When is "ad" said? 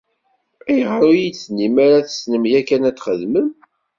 2.89-2.95